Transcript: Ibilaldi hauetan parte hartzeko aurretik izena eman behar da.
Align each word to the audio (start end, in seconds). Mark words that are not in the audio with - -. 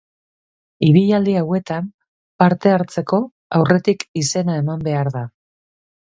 Ibilaldi 0.85 1.33
hauetan 1.41 1.91
parte 2.43 2.73
hartzeko 2.77 3.19
aurretik 3.59 4.05
izena 4.23 4.55
eman 4.63 4.87
behar 4.89 5.11
da. 5.17 5.23